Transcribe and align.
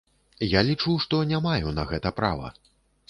Я 0.59 0.63
лічу, 0.69 0.95
што 1.05 1.19
не 1.33 1.43
маю 1.49 1.75
на 1.81 1.89
гэта 1.93 2.13
права. 2.21 2.51